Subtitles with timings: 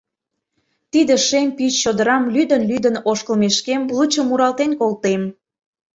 [0.91, 5.21] Тиде шем пич чодырам лӱдын-лӱдын ошкылмешкем, Лучо муралтен колтем.